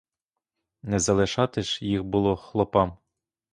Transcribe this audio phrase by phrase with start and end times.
[0.83, 2.97] Не залишати ж їх було хлопам?